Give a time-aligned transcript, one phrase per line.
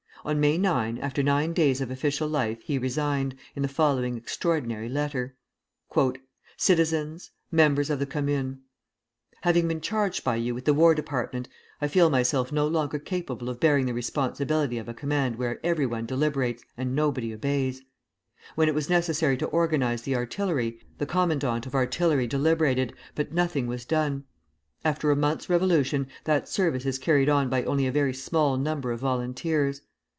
[0.23, 4.87] On May 9, after nine days of official life, he resigned, in the following extraordinary
[4.87, 5.35] letter:
[6.57, 8.59] CITIZENS, MEMBERS OF THE COMMUNE:
[9.41, 11.49] Having been charged by you with the War Department,
[11.81, 16.05] I feel myself no longer capable of bearing the responsibility of a command where everyone
[16.05, 17.81] deliberates and nobody obeys.
[18.53, 23.65] When it was necessary to organize the artillery, the commandant of artillery deliberated, but nothing
[23.65, 24.25] was done.
[24.85, 28.91] After a month's revolution, that service is carried on by only a very small number
[28.91, 29.81] of volunteers.